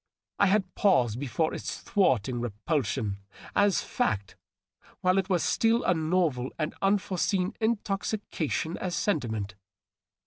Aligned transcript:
I 0.39 0.47
had 0.47 0.73
paused 0.73 1.19
before 1.19 1.53
its 1.53 1.79
thwarting 1.79 2.39
repulsion 2.41 3.19
as 3.55 3.83
fact 3.83 4.35
while 5.01 5.19
it 5.19 5.29
was 5.29 5.43
still 5.43 5.83
a 5.83 5.93
novel 5.93 6.49
and 6.57 6.73
unforeseen 6.81 7.53
intoxication 7.59 8.79
as 8.79 8.95
sentiment. 8.95 9.53